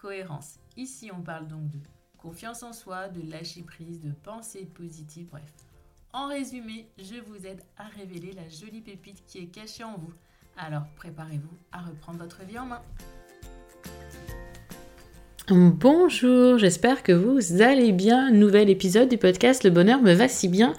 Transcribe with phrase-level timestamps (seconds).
[0.00, 0.54] cohérence.
[0.76, 1.78] Ici, on parle donc de
[2.18, 5.52] confiance en soi, de lâcher prise, de pensée positive, bref.
[6.12, 10.12] En résumé, je vous aide à révéler la jolie pépite qui est cachée en vous.
[10.56, 12.82] Alors préparez-vous à reprendre votre vie en main.
[15.48, 18.30] Bonjour, j'espère que vous allez bien.
[18.30, 20.74] Nouvel épisode du podcast Le bonheur me va si bien,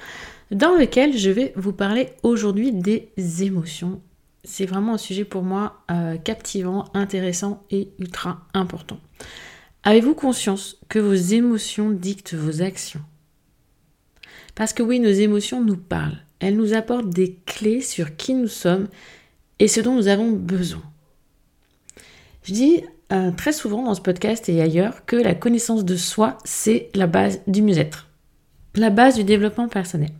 [0.51, 3.11] dans lequel je vais vous parler aujourd'hui des
[3.43, 4.01] émotions
[4.43, 8.99] c'est vraiment un sujet pour moi euh, captivant, intéressant et ultra important.
[9.83, 13.01] Avez-vous conscience que vos émotions dictent vos actions?
[14.55, 16.19] Parce que oui, nos émotions nous parlent.
[16.39, 18.87] Elles nous apportent des clés sur qui nous sommes
[19.59, 20.83] et ce dont nous avons besoin.
[22.43, 26.37] Je dis euh, très souvent dans ce podcast et ailleurs que la connaissance de soi,
[26.43, 28.07] c'est la base du mieux-être,
[28.75, 30.11] la base du développement personnel.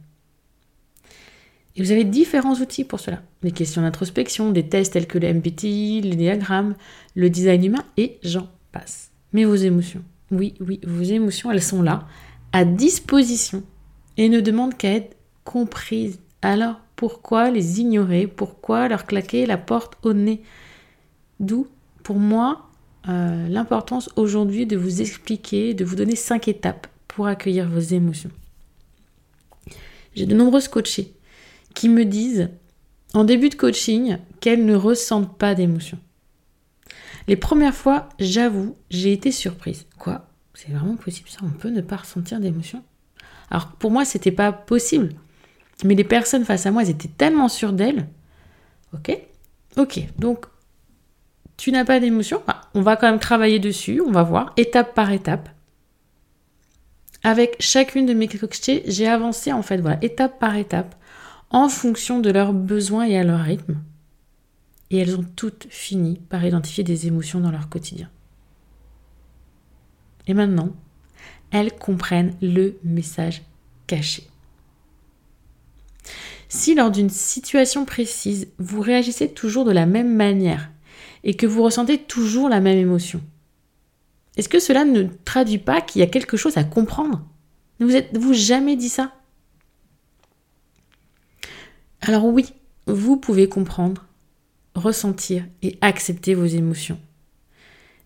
[1.75, 3.21] Et vous avez différents outils pour cela.
[3.43, 6.75] Des questions d'introspection, des tests tels que le MBTI, les diagrammes,
[7.15, 9.11] le design humain et j'en passe.
[9.33, 12.07] Mais vos émotions, oui, oui, vos émotions, elles sont là,
[12.51, 13.63] à disposition
[14.17, 16.19] et ne demandent qu'à être comprises.
[16.41, 18.27] Alors pourquoi les ignorer?
[18.27, 20.41] Pourquoi leur claquer la porte au nez?
[21.39, 21.67] D'où,
[22.03, 22.69] pour moi,
[23.07, 28.29] euh, l'importance aujourd'hui de vous expliquer, de vous donner cinq étapes pour accueillir vos émotions.
[30.13, 31.13] J'ai de nombreuses coachées
[31.73, 32.49] qui me disent
[33.13, 35.99] en début de coaching qu'elles ne ressentent pas d'émotion.
[37.27, 39.85] Les premières fois, j'avoue, j'ai été surprise.
[39.97, 40.27] Quoi?
[40.53, 41.39] C'est vraiment possible ça?
[41.43, 42.83] On peut ne pas ressentir d'émotion?
[43.49, 45.13] Alors pour moi, c'était pas possible.
[45.83, 48.07] Mais les personnes face à moi, elles étaient tellement sûres d'elles.
[48.93, 49.17] Ok?
[49.77, 50.45] Ok, donc
[51.57, 52.41] tu n'as pas d'émotion?
[52.47, 55.49] Bah, On va quand même travailler dessus, on va voir, étape par étape.
[57.23, 60.95] Avec chacune de mes coachées, j'ai avancé en fait, voilà, étape par étape
[61.51, 63.77] en fonction de leurs besoins et à leur rythme.
[64.89, 68.09] Et elles ont toutes fini par identifier des émotions dans leur quotidien.
[70.27, 70.69] Et maintenant,
[71.51, 73.43] elles comprennent le message
[73.87, 74.23] caché.
[76.47, 80.69] Si lors d'une situation précise, vous réagissez toujours de la même manière
[81.23, 83.21] et que vous ressentez toujours la même émotion,
[84.35, 87.25] est-ce que cela ne traduit pas qu'il y a quelque chose à comprendre?
[87.79, 89.13] Ne vous êtes-vous jamais dit ça?
[92.01, 92.53] Alors oui,
[92.87, 94.05] vous pouvez comprendre,
[94.75, 96.99] ressentir et accepter vos émotions,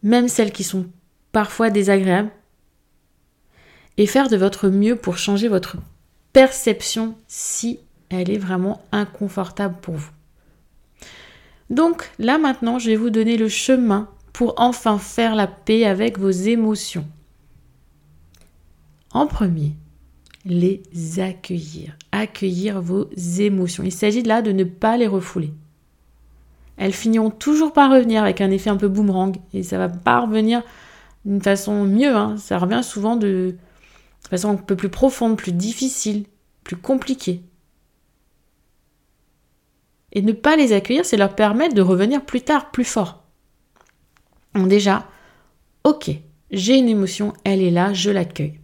[0.04, 0.88] même celles qui sont
[1.32, 2.32] parfois désagréables,
[3.98, 5.78] et faire de votre mieux pour changer votre
[6.34, 7.80] perception si
[8.10, 10.12] elle est vraiment inconfortable pour vous.
[11.70, 16.20] Donc là maintenant, je vais vous donner le chemin pour enfin faire la paix avec
[16.20, 17.08] vos émotions.
[19.12, 19.72] En premier,
[20.46, 20.84] les
[21.20, 23.84] accueillir, accueillir vos émotions.
[23.84, 25.52] Il s'agit là de ne pas les refouler.
[26.78, 30.22] Elles finiront toujours par revenir avec un effet un peu boomerang et ça va pas
[30.22, 30.62] revenir
[31.24, 32.16] d'une façon mieux.
[32.16, 32.38] Hein.
[32.38, 33.56] Ça revient souvent de,
[34.30, 36.26] façon un peu plus profonde, plus difficile,
[36.64, 37.42] plus compliquée.
[40.12, 43.24] Et ne pas les accueillir, c'est leur permettre de revenir plus tard, plus fort.
[44.54, 45.08] Donc déjà,
[45.84, 46.12] ok,
[46.52, 48.60] j'ai une émotion, elle est là, je l'accueille.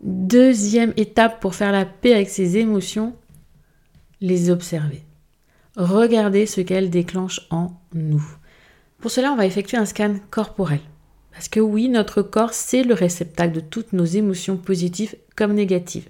[0.00, 3.14] Deuxième étape pour faire la paix avec ses émotions,
[4.22, 5.02] les observer.
[5.76, 8.24] Regardez ce qu'elles déclenchent en nous.
[8.98, 10.80] Pour cela, on va effectuer un scan corporel.
[11.32, 16.08] Parce que oui, notre corps, c'est le réceptacle de toutes nos émotions positives comme négatives.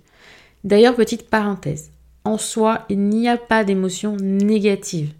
[0.63, 1.91] D'ailleurs, petite parenthèse,
[2.25, 5.13] en soi, il n'y a pas d'émotion négative.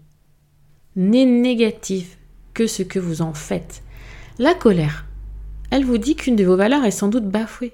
[0.95, 2.15] N'est négative
[2.53, 3.83] que ce que vous en faites.
[4.39, 5.05] La colère,
[5.71, 7.73] elle vous dit qu'une de vos valeurs est sans doute bafouée.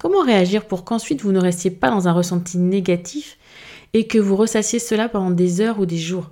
[0.00, 3.38] Comment réagir pour qu'ensuite vous ne restiez pas dans un ressenti négatif
[3.92, 6.30] et que vous ressassiez cela pendant des heures ou des jours?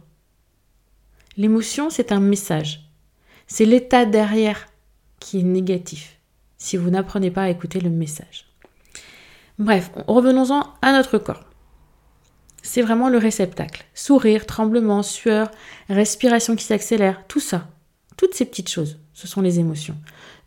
[1.36, 2.88] L'émotion, c'est un message.
[3.46, 4.66] C'est l'état derrière
[5.20, 6.18] qui est négatif,
[6.58, 8.46] si vous n'apprenez pas à écouter le message.
[9.58, 11.44] Bref, revenons-en à notre corps.
[12.62, 13.84] C'est vraiment le réceptacle.
[13.94, 15.50] Sourire, tremblement, sueur,
[15.88, 17.68] respiration qui s'accélère, tout ça,
[18.16, 19.96] toutes ces petites choses, ce sont les émotions.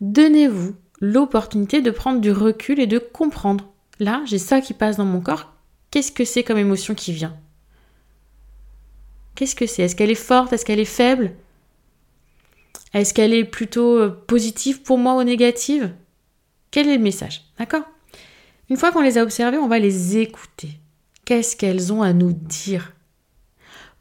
[0.01, 3.66] Donnez-vous l'opportunité de prendre du recul et de comprendre.
[4.00, 5.54] Là, j'ai ça qui passe dans mon corps.
[5.92, 7.36] Qu'est-ce que c'est comme émotion qui vient?
[9.36, 9.84] Qu'est-ce que c'est?
[9.84, 10.54] Est-ce qu'elle est forte?
[10.54, 11.31] Est-ce qu'elle est faible?
[12.94, 15.94] Est-ce qu'elle est plutôt euh, positive pour moi ou négative?
[16.72, 17.44] Quel est le message?
[17.57, 17.84] D'accord?
[18.69, 20.80] Une fois qu'on les a observées, on va les écouter.
[21.25, 22.94] Qu'est-ce qu'elles ont à nous dire?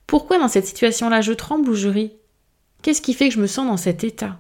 [0.07, 2.13] Pourquoi dans cette situation-là je tremble ou je ris?
[2.83, 4.39] Qu'est-ce qui fait que je me sens dans cet état?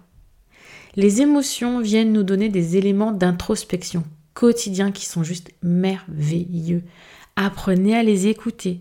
[0.96, 4.04] Les émotions viennent nous donner des éléments d'introspection
[4.38, 6.84] quotidiens qui sont juste merveilleux.
[7.34, 8.80] Apprenez à les écouter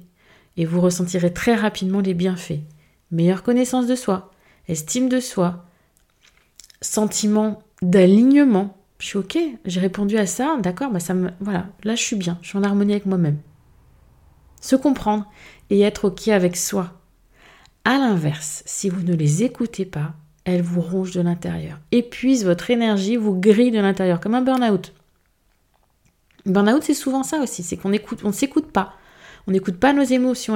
[0.56, 2.62] et vous ressentirez très rapidement les bienfaits.
[3.10, 4.32] Meilleure connaissance de soi,
[4.68, 5.66] estime de soi,
[6.82, 8.78] sentiment d'alignement.
[9.00, 12.16] Je suis ok, j'ai répondu à ça, d'accord, bah ça me, voilà, là je suis
[12.16, 13.40] bien, je suis en harmonie avec moi-même.
[14.62, 15.26] Se comprendre
[15.72, 17.02] et être ok avec soi.
[17.84, 20.14] À l'inverse, si vous ne les écoutez pas,
[20.48, 24.94] elles vous rongent de l'intérieur, épuisent votre énergie, vous grillent de l'intérieur, comme un burn-out.
[26.46, 28.94] Burnout, c'est souvent ça aussi, c'est qu'on écoute, on ne s'écoute pas.
[29.46, 30.54] On n'écoute pas nos émotions,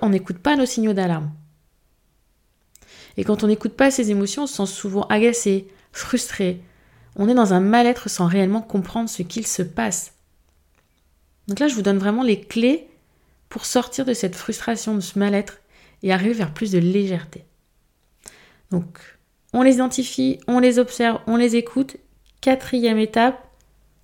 [0.00, 1.32] on n'écoute pas nos signaux d'alarme.
[3.16, 6.62] Et quand on n'écoute pas ces émotions, on se sent souvent agacé, frustré.
[7.16, 10.12] On est dans un mal-être sans réellement comprendre ce qu'il se passe.
[11.48, 12.86] Donc là, je vous donne vraiment les clés
[13.48, 15.58] pour sortir de cette frustration, de ce mal-être
[16.04, 17.44] et arriver vers plus de légèreté.
[18.70, 19.15] Donc,
[19.56, 21.96] on les identifie, on les observe, on les écoute.
[22.42, 23.42] Quatrième étape,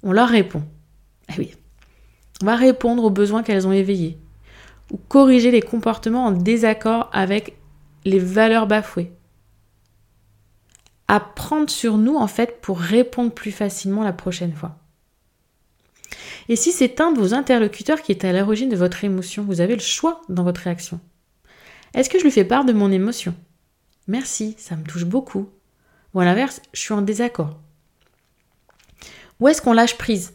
[0.03, 0.63] on leur répond.
[1.29, 1.55] Eh oui.
[2.43, 4.19] On va répondre aux besoins qu'elles ont éveillés
[4.91, 7.59] ou corriger les comportements en désaccord avec
[8.07, 9.13] les valeurs bafouées.
[11.07, 14.79] Apprendre sur nous en fait pour répondre plus facilement la prochaine fois.
[16.49, 19.61] Et si c'est un de vos interlocuteurs qui est à l'origine de votre émotion, vous
[19.61, 20.99] avez le choix dans votre réaction.
[21.93, 23.35] Est-ce que je lui fais part de mon émotion?
[24.09, 25.51] Merci, ça me touche beaucoup.
[26.15, 27.59] Ou à l'inverse, je suis en désaccord.
[29.41, 30.35] Ou est-ce qu'on lâche prise?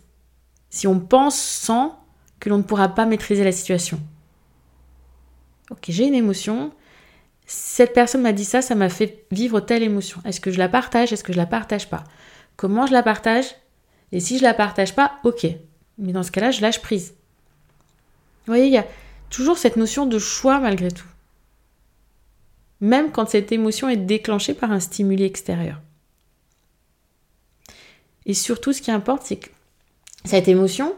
[0.69, 2.03] Si on pense sans
[2.39, 3.99] que l'on ne pourra pas maîtriser la situation.
[5.69, 6.71] Ok, j'ai une émotion.
[7.45, 10.21] Cette personne m'a dit ça, ça m'a fait vivre telle émotion.
[10.25, 11.13] Est-ce que je la partage?
[11.13, 12.03] Est-ce que je la partage pas?
[12.55, 13.55] Comment je la partage?
[14.11, 15.47] Et si je la partage pas, ok.
[15.97, 17.13] Mais dans ce cas-là, je lâche prise.
[18.45, 18.85] Vous voyez, il y a
[19.29, 21.07] toujours cette notion de choix malgré tout.
[22.79, 25.81] Même quand cette émotion est déclenchée par un stimuli extérieur.
[28.25, 29.49] Et surtout, ce qui importe, c'est que
[30.25, 30.93] cette émotion,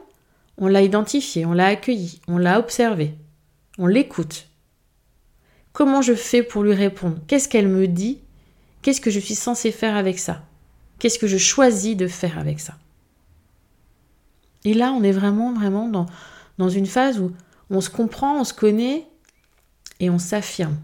[0.57, 3.13] on l'a identifiée, on l'a accueillie, on l'a observée,
[3.77, 4.47] on l'écoute.
[5.71, 7.17] Comment je fais pour lui répondre?
[7.27, 8.19] Qu'est-ce qu'elle me dit?
[8.81, 10.43] Qu'est-ce que je suis censé faire avec ça?
[10.97, 12.75] Qu'est-ce que je choisis de faire avec ça?
[14.65, 16.07] Et là, on est vraiment, vraiment dans,
[16.57, 17.31] dans une phase où
[17.69, 19.05] on se comprend, on se connaît
[19.99, 20.77] et on s'affirme.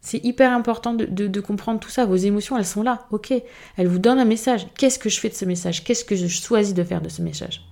[0.00, 2.06] C'est hyper important de, comprendre tout ça.
[2.06, 3.34] Vos émotions, elles sont là, ok.
[3.76, 4.66] Elles vous donnent un message.
[4.78, 5.84] Qu'est-ce que je fais de ce message?
[5.84, 7.66] Qu'est-ce que je choisis de faire de ce message?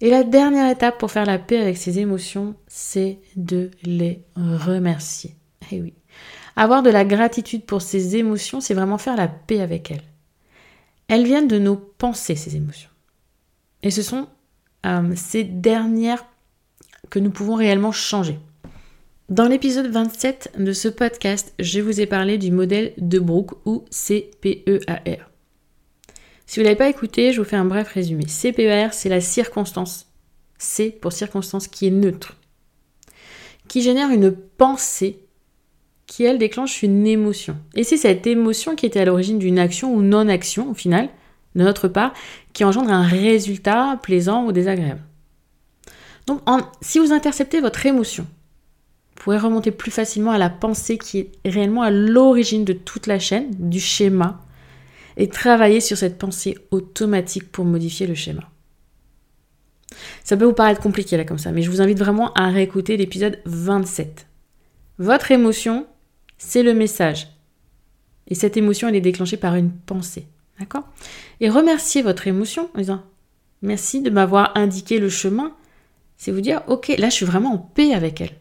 [0.00, 5.34] Et la dernière étape pour faire la paix avec ces émotions, c'est de les remercier.
[5.72, 5.94] Eh oui.
[6.54, 10.02] Avoir de la gratitude pour ces émotions, c'est vraiment faire la paix avec elles.
[11.08, 12.90] Elles viennent de nos pensées, ces émotions.
[13.82, 14.28] Et ce sont
[14.86, 16.24] euh, ces dernières
[17.10, 18.38] que nous pouvons réellement changer.
[19.28, 23.84] Dans l'épisode 27 de ce podcast, je vous ai parlé du modèle de Brooke ou
[23.90, 25.30] CPEAR.
[26.46, 28.24] Si vous ne l'avez pas écouté, je vous fais un bref résumé.
[28.24, 30.06] CPEAR, c'est la circonstance.
[30.56, 32.38] C pour circonstance qui est neutre.
[33.68, 35.18] Qui génère une pensée
[36.06, 37.58] qui, elle, déclenche une émotion.
[37.74, 41.10] Et c'est cette émotion qui était à l'origine d'une action ou non-action, au final,
[41.54, 42.14] de notre part,
[42.54, 45.02] qui engendre un résultat plaisant ou désagréable.
[46.26, 46.40] Donc,
[46.80, 48.26] si vous interceptez votre émotion,
[49.18, 53.18] pourrez remonter plus facilement à la pensée qui est réellement à l'origine de toute la
[53.18, 54.40] chaîne, du schéma,
[55.16, 58.48] et travailler sur cette pensée automatique pour modifier le schéma.
[60.22, 62.96] Ça peut vous paraître compliqué là comme ça, mais je vous invite vraiment à réécouter
[62.96, 64.26] l'épisode 27.
[64.98, 65.86] Votre émotion,
[66.36, 67.28] c'est le message.
[68.28, 70.26] Et cette émotion, elle est déclenchée par une pensée.
[70.60, 70.86] D'accord?
[71.40, 73.02] Et remercier votre émotion en disant
[73.62, 75.54] Merci de m'avoir indiqué le chemin.
[76.16, 78.37] C'est vous dire Ok, là je suis vraiment en paix avec elle.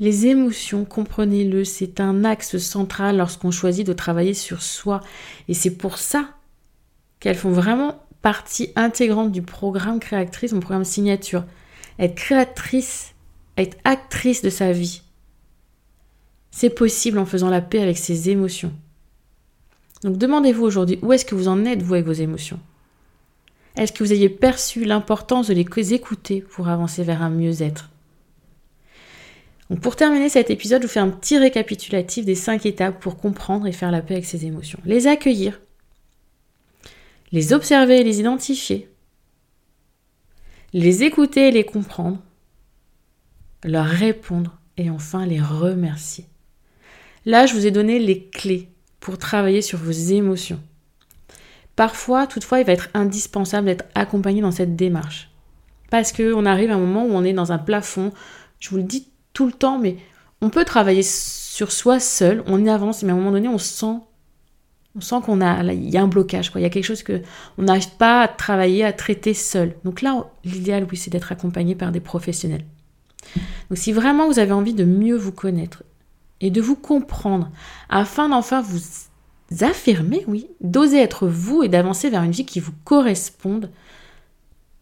[0.00, 5.02] Les émotions, comprenez-le, c'est un axe central lorsqu'on choisit de travailler sur soi.
[5.46, 6.30] Et c'est pour ça
[7.20, 11.44] qu'elles font vraiment partie intégrante du programme créatrice, mon programme signature.
[11.98, 13.14] Être créatrice,
[13.58, 15.02] être actrice de sa vie.
[16.50, 18.72] C'est possible en faisant la paix avec ses émotions.
[20.02, 22.58] Donc demandez-vous aujourd'hui où est-ce que vous en êtes, vous, avec vos émotions?
[23.76, 27.90] Est-ce que vous ayez perçu l'importance de les écouter pour avancer vers un mieux-être?
[29.76, 33.68] Pour terminer cet épisode, je vous fais un petit récapitulatif des cinq étapes pour comprendre
[33.68, 34.80] et faire la paix avec ses émotions.
[34.84, 35.60] Les accueillir,
[37.30, 38.90] les observer et les identifier,
[40.72, 42.18] les écouter et les comprendre,
[43.62, 46.26] leur répondre et enfin les remercier.
[47.24, 50.60] Là, je vous ai donné les clés pour travailler sur vos émotions.
[51.76, 55.30] Parfois, toutefois, il va être indispensable d'être accompagné dans cette démarche.
[55.90, 58.12] Parce qu'on arrive à un moment où on est dans un plafond,
[58.58, 59.08] je vous le dis
[59.40, 59.96] tout le temps, mais
[60.42, 63.96] on peut travailler sur soi seul, on avance, mais à un moment donné, on sent,
[64.94, 66.60] on sent qu'on a, il y a un blocage, quoi.
[66.60, 67.22] Il y a quelque chose que
[67.56, 69.76] on n'arrive pas à travailler, à traiter seul.
[69.82, 72.66] Donc là, l'idéal, oui, c'est d'être accompagné par des professionnels.
[73.70, 75.84] Donc si vraiment vous avez envie de mieux vous connaître
[76.42, 77.50] et de vous comprendre,
[77.88, 78.82] afin d'enfin vous
[79.62, 83.70] affirmer, oui, d'oser être vous et d'avancer vers une vie qui vous corresponde,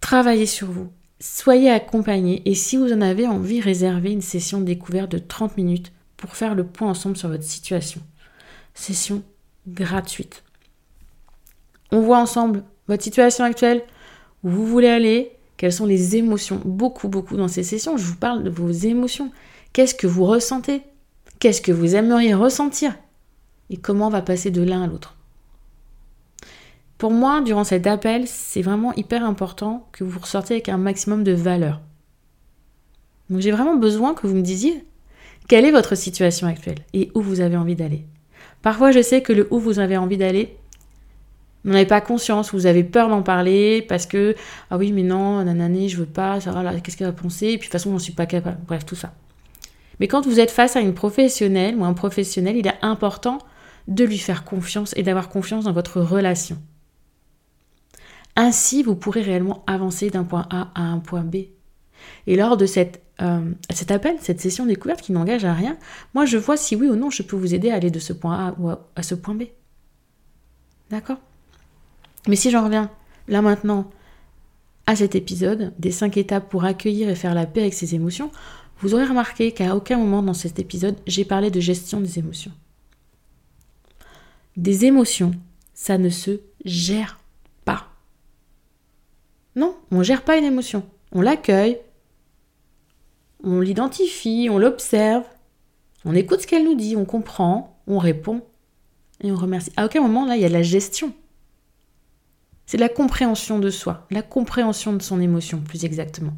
[0.00, 0.88] travaillez sur vous.
[1.20, 5.92] Soyez accompagné et si vous en avez envie, réservez une session découverte de 30 minutes
[6.16, 8.00] pour faire le point ensemble sur votre situation.
[8.74, 9.24] Session
[9.66, 10.44] gratuite.
[11.90, 13.82] On voit ensemble votre situation actuelle,
[14.44, 16.60] où vous voulez aller, quelles sont les émotions.
[16.64, 19.32] Beaucoup, beaucoup dans ces sessions, je vous parle de vos émotions.
[19.72, 20.82] Qu'est-ce que vous ressentez?
[21.40, 22.94] Qu'est-ce que vous aimeriez ressentir?
[23.70, 25.17] Et comment on va passer de l'un à l'autre?
[26.98, 31.22] Pour moi, durant cet appel, c'est vraiment hyper important que vous ressortiez avec un maximum
[31.22, 31.80] de valeur.
[33.30, 34.84] Donc j'ai vraiment besoin que vous me disiez
[35.46, 38.04] quelle est votre situation actuelle et où vous avez envie d'aller.
[38.62, 40.56] Parfois, je sais que le où vous avez envie d'aller,
[41.64, 44.34] vous n'avez pas conscience, vous avez peur d'en parler parce que
[44.70, 47.58] ah oui mais non, nanani, je veux pas, ça va, qu'est-ce qu'elle va penser Et
[47.58, 48.58] puis de toute façon, j'en suis pas capable.
[48.66, 49.12] Bref, tout ça.
[50.00, 53.38] Mais quand vous êtes face à une professionnelle ou un professionnel, il est important
[53.86, 56.58] de lui faire confiance et d'avoir confiance dans votre relation.
[58.40, 61.38] Ainsi, vous pourrez réellement avancer d'un point A à un point B.
[62.28, 62.66] Et lors de
[63.20, 65.76] euh, cet appel, cette session découverte qui n'engage à rien,
[66.14, 68.12] moi je vois si oui ou non je peux vous aider à aller de ce
[68.12, 69.42] point A à ce point B.
[70.88, 71.18] D'accord?
[72.28, 72.92] Mais si j'en reviens
[73.26, 73.90] là maintenant
[74.86, 78.30] à cet épisode des 5 étapes pour accueillir et faire la paix avec ses émotions,
[78.78, 82.52] vous aurez remarqué qu'à aucun moment dans cet épisode, j'ai parlé de gestion des émotions.
[84.56, 85.32] Des émotions,
[85.74, 87.18] ça ne se gère.
[89.58, 90.84] Non, on gère pas une émotion.
[91.10, 91.80] On l'accueille,
[93.42, 95.24] on l'identifie, on l'observe,
[96.04, 98.42] on écoute ce qu'elle nous dit, on comprend, on répond
[99.20, 99.72] et on remercie.
[99.76, 101.12] À aucun moment, là, il y a la gestion.
[102.66, 106.34] C'est la compréhension de soi, la compréhension de son émotion, plus exactement.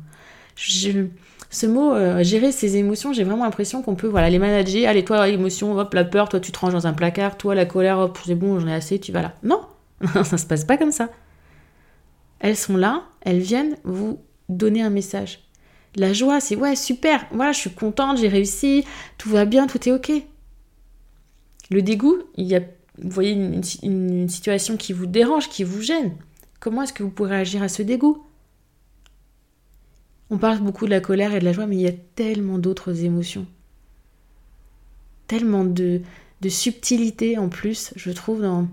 [0.56, 4.88] ce mot, euh, gérer ses émotions, j'ai vraiment l'impression qu'on peut voilà, les manager.
[4.88, 7.36] Allez, toi, l'émotion, hop, la peur, toi, tu te ranges dans un placard.
[7.36, 9.34] Toi, la colère, hop, c'est bon, j'en ai assez, tu vas là.
[9.42, 9.60] Non,
[10.24, 11.10] ça se passe pas comme ça.
[12.40, 15.40] Elles sont là, elles viennent vous donner un message.
[15.96, 18.84] La joie, c'est ouais, super, voilà, je suis contente, j'ai réussi,
[19.18, 20.12] tout va bien, tout est ok.
[21.70, 22.60] Le dégoût, il y a
[23.02, 26.14] vous voyez une, situation qui vous dérange, qui vous gêne,
[26.58, 28.24] comment est-ce que vous pourrez agir à ce dégoût?
[30.30, 32.58] On parle beaucoup de la colère et de la joie, mais il y a tellement
[32.58, 33.46] d'autres émotions.
[35.26, 36.02] Tellement de,
[36.40, 38.68] de subtilité en plus, je trouve, dans,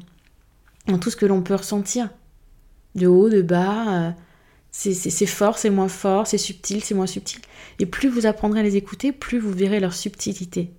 [0.88, 2.10] dans tout ce que l'on peut ressentir.
[2.98, 4.12] De haut, de bas, euh,
[4.72, 7.40] c'est fort, c'est moins fort, c'est subtil, c'est moins subtil.
[7.80, 10.72] Et plus vous apprendrez à les écouter, plus vous verrez leur subtilité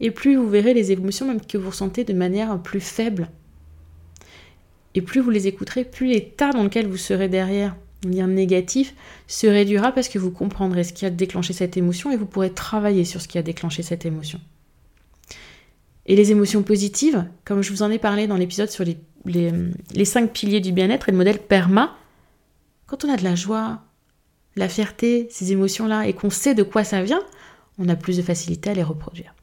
[0.00, 3.28] et plus vous verrez les émotions même que vous ressentez de manière plus faible.
[4.94, 8.94] Et plus vous les écouterez, plus l'état dans lequel vous serez derrière, dire négatif,
[9.28, 12.50] se réduira parce que vous comprendrez ce qui a déclenché cette émotion et vous pourrez
[12.50, 14.40] travailler sur ce qui a déclenché cette émotion.
[16.06, 20.04] Et les émotions positives, comme je vous en ai parlé dans l'épisode sur les, les,
[20.04, 21.96] cinq piliers du bien-être et le modèle PERMA,
[22.86, 23.82] quand on a de la joie,
[24.56, 27.22] la fierté, ces émotions-là, et qu'on sait de quoi ça vient,
[27.78, 29.34] on a plus de facilité à les reproduire.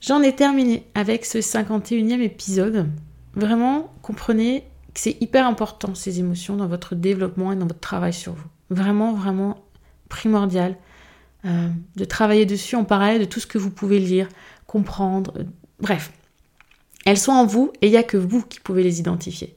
[0.00, 2.88] J'en ai terminé avec ce 51e épisode.
[3.34, 8.12] Vraiment, comprenez que c'est hyper important ces émotions dans votre développement et dans votre travail
[8.12, 8.48] sur vous.
[8.70, 9.64] Vraiment, vraiment
[10.08, 10.76] primordial
[11.44, 14.28] euh, de travailler dessus en parallèle de tout ce que vous pouvez lire,
[14.72, 15.34] comprendre.
[15.36, 15.44] Euh,
[15.80, 16.12] bref,
[17.04, 19.56] elles sont en vous et il n'y a que vous qui pouvez les identifier.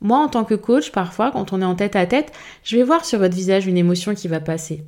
[0.00, 2.84] Moi, en tant que coach, parfois, quand on est en tête à tête, je vais
[2.84, 4.84] voir sur votre visage une émotion qui va passer.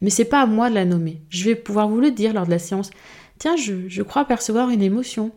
[0.00, 1.20] Mais c'est pas à moi de la nommer.
[1.28, 2.90] Je vais pouvoir vous le dire lors de la séance.
[3.38, 5.32] Tiens, je, crois percevoir une émotion.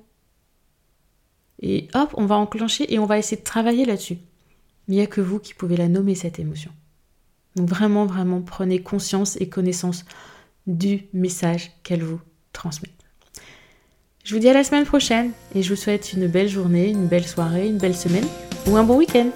[1.61, 4.17] Et hop, on va enclencher et on va essayer de travailler là-dessus.
[4.87, 6.71] Mais il n'y a que vous qui pouvez la nommer, cette émotion.
[7.55, 10.05] Donc vraiment, vraiment, prenez conscience et connaissance
[10.67, 12.21] du message qu'elle vous
[12.53, 12.96] transmet.
[14.27, 17.07] Je vous dis à la semaine prochaine et je vous souhaite une belle journée, une
[17.07, 18.25] belle soirée, une belle semaine
[18.67, 19.29] ou un bon week-end.